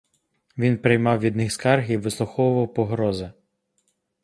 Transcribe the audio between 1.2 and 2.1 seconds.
них скарги й